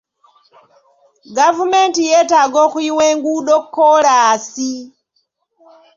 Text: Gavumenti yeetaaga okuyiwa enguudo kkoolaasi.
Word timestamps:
Gavumenti 1.37 1.99
yeetaaga 2.09 2.57
okuyiwa 2.67 3.03
enguudo 3.11 3.55
kkoolaasi. 3.63 4.71